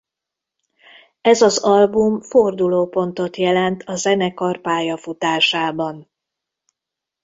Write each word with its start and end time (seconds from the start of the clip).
Ez 1.21 1.41
az 1.41 1.57
album 1.57 2.21
fordulópontot 2.21 3.35
jelent 3.37 3.83
a 3.85 3.95
zenekar 3.95 4.61
pályafutásában. 4.61 6.09